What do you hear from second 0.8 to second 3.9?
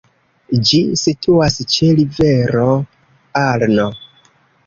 situas ĉe rivero Arno.